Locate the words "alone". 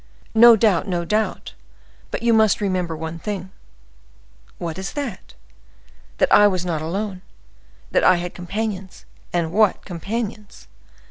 6.81-7.21